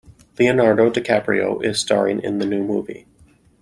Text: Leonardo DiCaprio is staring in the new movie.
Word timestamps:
Leonardo 0.39 0.89
DiCaprio 0.89 1.63
is 1.63 1.79
staring 1.79 2.19
in 2.23 2.39
the 2.39 2.45
new 2.47 2.63
movie. 2.63 3.05